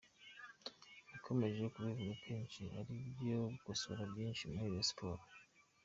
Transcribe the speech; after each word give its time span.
Nakomeje 1.09 1.61
kubivuga 1.73 2.13
kenshi 2.23 2.61
hari 2.73 2.95
ibyo 3.09 3.37
gukosora 3.53 4.01
byinshi 4.11 4.43
muri 4.51 4.65
Rayon 4.67 4.87
Sports. 4.89 5.29